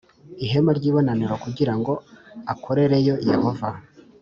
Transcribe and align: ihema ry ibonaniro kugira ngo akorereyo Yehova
ihema 0.45 0.71
ry 0.77 0.85
ibonaniro 0.89 1.35
kugira 1.43 1.73
ngo 1.79 1.93
akorereyo 2.53 3.13
Yehova 3.29 3.69